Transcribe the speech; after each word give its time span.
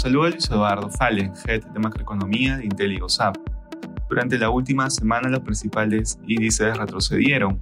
Los 0.00 0.04
saluda 0.04 0.30
Luis 0.30 0.50
Eduardo 0.50 0.88
Fallen, 0.88 1.32
Head 1.46 1.62
de 1.74 1.78
Macroeconomía 1.78 2.56
de 2.56 2.64
Intel 2.64 2.94
y 2.94 3.00
Durante 4.08 4.38
la 4.38 4.48
última 4.48 4.88
semana 4.88 5.28
los 5.28 5.40
principales 5.40 6.18
índices 6.26 6.74
retrocedieron, 6.78 7.60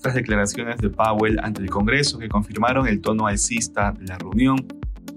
tras 0.00 0.16
declaraciones 0.16 0.78
de 0.78 0.90
Powell 0.90 1.38
ante 1.40 1.62
el 1.62 1.70
Congreso 1.70 2.18
que 2.18 2.28
confirmaron 2.28 2.88
el 2.88 3.00
tono 3.00 3.28
alcista 3.28 3.92
de 3.92 4.06
la 4.06 4.18
reunión, 4.18 4.56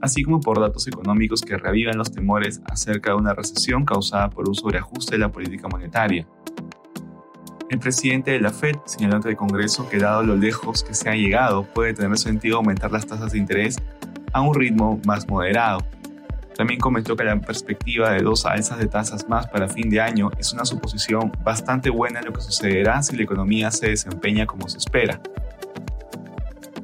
así 0.02 0.22
como 0.22 0.40
por 0.40 0.60
datos 0.60 0.88
económicos 0.88 1.42
que 1.42 1.58
reavivan 1.58 1.98
los 1.98 2.12
temores 2.12 2.62
acerca 2.66 3.10
de 3.10 3.16
una 3.16 3.34
recesión 3.34 3.84
causada 3.84 4.30
por 4.30 4.48
un 4.48 4.54
sobreajuste 4.54 5.16
de 5.16 5.20
la 5.20 5.32
política 5.32 5.68
monetaria. 5.68 6.28
El 7.72 7.80
presidente 7.80 8.30
de 8.30 8.40
la 8.40 8.52
Fed 8.52 8.76
señaló 8.86 9.16
ante 9.16 9.30
el 9.30 9.36
Congreso 9.36 9.90
que 9.90 9.98
dado 9.98 10.22
lo 10.22 10.36
lejos 10.36 10.84
que 10.84 10.94
se 10.94 11.10
ha 11.10 11.16
llegado, 11.16 11.64
puede 11.64 11.96
tener 11.96 12.16
sentido 12.20 12.58
aumentar 12.58 12.92
las 12.92 13.08
tasas 13.08 13.32
de 13.32 13.40
interés 13.40 13.78
a 14.32 14.42
un 14.42 14.54
ritmo 14.54 15.02
más 15.08 15.28
moderado. 15.28 15.80
También 16.62 16.80
comentó 16.80 17.16
que 17.16 17.24
la 17.24 17.42
perspectiva 17.42 18.12
de 18.12 18.22
dos 18.22 18.46
alzas 18.46 18.78
de 18.78 18.86
tasas 18.86 19.28
más 19.28 19.48
para 19.48 19.68
fin 19.68 19.90
de 19.90 20.00
año 20.00 20.30
es 20.38 20.54
una 20.54 20.64
suposición 20.64 21.32
bastante 21.44 21.90
buena 21.90 22.20
en 22.20 22.26
lo 22.26 22.34
que 22.34 22.42
sucederá 22.42 23.02
si 23.02 23.16
la 23.16 23.24
economía 23.24 23.72
se 23.72 23.90
desempeña 23.90 24.46
como 24.46 24.70
se 24.70 24.78
espera. 24.78 25.20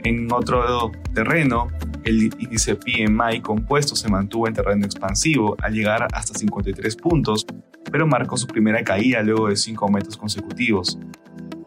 En 0.03 0.33
otro 0.33 0.91
terreno, 1.13 1.67
el 2.05 2.23
índice 2.23 2.75
PMI 2.75 3.41
compuesto 3.41 3.95
se 3.95 4.09
mantuvo 4.09 4.47
en 4.47 4.55
terreno 4.55 4.83
expansivo 4.83 5.55
al 5.61 5.73
llegar 5.73 6.07
hasta 6.11 6.33
53 6.33 6.95
puntos, 6.95 7.45
pero 7.91 8.07
marcó 8.07 8.35
su 8.35 8.47
primera 8.47 8.83
caída 8.83 9.21
luego 9.21 9.47
de 9.47 9.57
cinco 9.57 9.85
aumentos 9.85 10.17
consecutivos. 10.17 10.97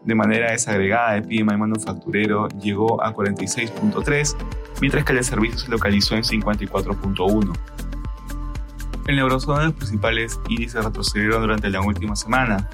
De 0.03 0.15
manera 0.15 0.51
desagregada, 0.51 1.15
el 1.15 1.23
PMI 1.23 1.55
manufacturero 1.57 2.49
llegó 2.61 3.01
a 3.01 3.13
46.3, 3.13 4.35
mientras 4.81 5.05
que 5.05 5.13
el 5.13 5.19
de 5.19 5.23
servicios 5.23 5.61
se 5.61 5.71
localizó 5.71 6.15
en 6.15 6.23
54.1. 6.23 7.90
En 9.11 9.17
la 9.17 9.23
eurozona 9.23 9.65
los 9.65 9.73
principales 9.73 10.39
índices 10.47 10.85
retrocedieron 10.85 11.41
durante 11.41 11.69
la 11.69 11.81
última 11.81 12.15
semana, 12.15 12.65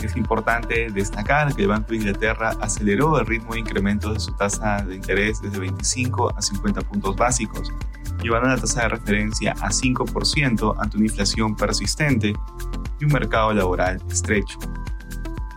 es 0.00 0.16
importante 0.16 0.88
destacar 0.92 1.52
que 1.52 1.62
el 1.62 1.68
Banco 1.68 1.88
de 1.88 1.96
Inglaterra 1.96 2.52
aceleró 2.60 3.18
el 3.18 3.26
ritmo 3.26 3.54
de 3.54 3.58
incremento 3.58 4.12
de 4.12 4.20
su 4.20 4.32
tasa 4.36 4.84
de 4.84 4.94
interés 4.94 5.42
desde 5.42 5.58
25 5.58 6.32
a 6.36 6.40
50 6.40 6.80
puntos 6.82 7.16
básicos, 7.16 7.72
llevando 8.22 8.50
la 8.50 8.56
tasa 8.56 8.82
de 8.82 8.90
referencia 8.90 9.50
a 9.60 9.70
5% 9.70 10.76
ante 10.78 10.96
una 10.96 11.06
inflación 11.06 11.56
persistente 11.56 12.32
y 13.00 13.04
un 13.04 13.12
mercado 13.12 13.52
laboral 13.52 14.00
estrecho. 14.08 14.60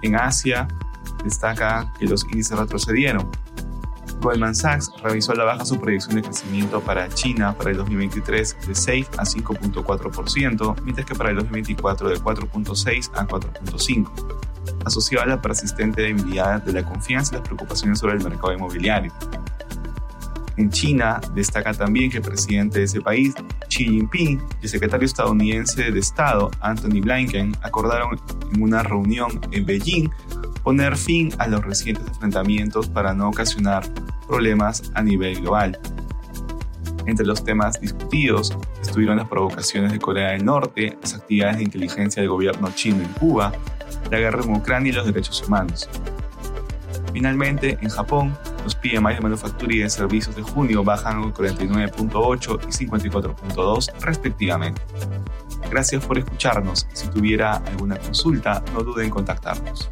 En 0.01 0.15
Asia, 0.15 0.67
destaca 1.23 1.93
que 1.99 2.07
los 2.07 2.23
índices 2.23 2.57
retrocedieron, 2.57 3.29
Goldman 4.21 4.55
Sachs 4.55 4.91
revisó 5.01 5.31
a 5.31 5.35
la 5.35 5.43
baja 5.45 5.65
su 5.65 5.79
proyección 5.79 6.15
de 6.15 6.23
crecimiento 6.23 6.81
para 6.81 7.07
China 7.09 7.55
para 7.57 7.71
el 7.71 7.77
2023 7.77 8.67
de 8.67 8.75
6 8.75 9.09
a 9.17 9.23
5.4%, 9.23 10.81
mientras 10.83 11.07
que 11.07 11.15
para 11.15 11.29
el 11.29 11.37
2024 11.37 12.09
de 12.09 12.15
4.6 12.19 13.11
a 13.13 13.27
4.5%, 13.27 14.09
asociado 14.85 15.23
a 15.23 15.27
la 15.27 15.41
persistente 15.41 16.01
debilidad 16.01 16.61
de 16.61 16.73
la 16.73 16.83
confianza 16.83 17.33
y 17.33 17.37
las 17.39 17.47
preocupaciones 17.47 17.99
sobre 17.99 18.15
el 18.15 18.23
mercado 18.23 18.53
inmobiliario. 18.53 19.13
En 20.59 20.69
China 20.69 21.21
destaca 21.33 21.73
también 21.73 22.11
que 22.11 22.17
el 22.17 22.23
presidente 22.23 22.79
de 22.79 22.85
ese 22.85 22.99
país, 22.99 23.33
Xi 23.69 23.85
Jinping, 23.85 24.41
y 24.61 24.63
el 24.63 24.69
secretario 24.69 25.05
estadounidense 25.05 25.89
de 25.89 25.97
Estado, 25.97 26.51
Anthony 26.59 26.99
Blinken, 26.99 27.55
acordaron 27.61 28.19
en 28.51 28.61
una 28.61 28.83
reunión 28.83 29.39
en 29.51 29.65
Beijing 29.65 30.09
poner 30.63 30.97
fin 30.97 31.31
a 31.37 31.47
los 31.47 31.63
recientes 31.63 32.05
enfrentamientos 32.07 32.87
para 32.87 33.13
no 33.13 33.29
ocasionar 33.29 33.83
problemas 34.27 34.91
a 34.93 35.01
nivel 35.01 35.41
global. 35.41 35.79
Entre 37.05 37.25
los 37.25 37.43
temas 37.43 37.79
discutidos 37.81 38.55
estuvieron 38.81 39.17
las 39.17 39.27
provocaciones 39.27 39.91
de 39.91 39.99
Corea 39.99 40.31
del 40.31 40.45
Norte, 40.45 40.97
las 41.01 41.15
actividades 41.15 41.57
de 41.57 41.63
inteligencia 41.63 42.21
del 42.21 42.29
gobierno 42.29 42.69
chino 42.75 43.01
en 43.01 43.11
Cuba, 43.13 43.51
la 44.11 44.19
guerra 44.19 44.43
en 44.43 44.55
Ucrania 44.55 44.91
y 44.91 44.95
los 44.95 45.05
derechos 45.05 45.43
humanos. 45.47 45.89
Finalmente, 47.13 47.77
en 47.81 47.89
Japón, 47.89 48.37
los 48.63 48.75
PMI 48.75 49.15
de 49.15 49.21
manufactura 49.21 49.73
y 49.73 49.79
de 49.79 49.89
servicios 49.89 50.35
de 50.35 50.43
junio 50.43 50.83
bajan 50.83 51.23
a 51.23 51.33
49.8 51.33 52.59
y 52.67 52.85
54.2 52.85 53.91
respectivamente. 54.01 54.81
Gracias 55.69 56.05
por 56.05 56.17
escucharnos 56.17 56.87
y 56.93 56.95
si 56.95 57.07
tuviera 57.07 57.57
alguna 57.57 57.97
consulta, 57.97 58.63
no 58.73 58.83
duden 58.83 59.05
en 59.05 59.11
contactarnos. 59.11 59.89